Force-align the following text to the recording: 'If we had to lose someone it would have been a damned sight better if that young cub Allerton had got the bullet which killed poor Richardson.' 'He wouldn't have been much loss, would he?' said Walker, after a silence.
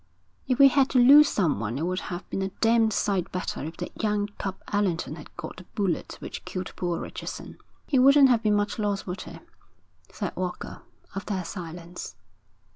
'If 0.47 0.57
we 0.57 0.69
had 0.69 0.89
to 0.89 0.97
lose 0.97 1.29
someone 1.29 1.77
it 1.77 1.83
would 1.85 1.99
have 1.99 2.27
been 2.31 2.41
a 2.41 2.49
damned 2.59 2.91
sight 2.91 3.31
better 3.31 3.63
if 3.65 3.77
that 3.77 4.01
young 4.01 4.29
cub 4.39 4.55
Allerton 4.69 5.13
had 5.15 5.37
got 5.37 5.57
the 5.57 5.63
bullet 5.75 6.15
which 6.19 6.43
killed 6.43 6.73
poor 6.75 6.99
Richardson.' 6.99 7.59
'He 7.85 7.99
wouldn't 7.99 8.29
have 8.29 8.41
been 8.41 8.55
much 8.55 8.79
loss, 8.79 9.05
would 9.05 9.21
he?' 9.21 9.37
said 10.11 10.35
Walker, 10.35 10.81
after 11.15 11.35
a 11.35 11.45
silence. 11.45 12.15